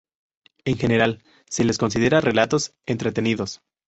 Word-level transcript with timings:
En 0.65 0.79
general, 0.79 1.23
se 1.47 1.63
los 1.63 1.77
considera 1.77 2.21
"relatos 2.21 2.73
entretenidos". 2.87 3.61